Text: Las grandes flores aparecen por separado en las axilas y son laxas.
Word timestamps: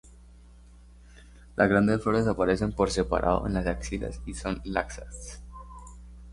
Las 1.55 1.69
grandes 1.69 2.01
flores 2.01 2.25
aparecen 2.25 2.71
por 2.73 2.89
separado 2.89 3.45
en 3.45 3.53
las 3.53 3.67
axilas 3.67 4.19
y 4.25 4.33
son 4.33 4.59
laxas. 4.63 5.43